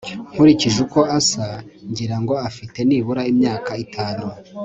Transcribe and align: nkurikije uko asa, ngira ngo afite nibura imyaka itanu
nkurikije 0.33 0.77
uko 0.85 0.99
asa, 1.17 1.45
ngira 1.89 2.15
ngo 2.21 2.33
afite 2.47 2.79
nibura 2.87 3.21
imyaka 3.31 3.71
itanu 3.85 4.25